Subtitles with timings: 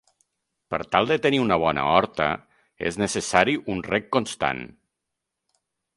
[0.73, 2.29] Per tal de tenir una bona horta,
[2.91, 4.65] és necessari un reg constant.